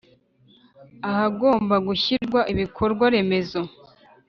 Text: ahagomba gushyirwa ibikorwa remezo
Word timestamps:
ahagomba 1.09 1.75
gushyirwa 1.87 2.39
ibikorwa 2.53 3.05
remezo 3.13 3.61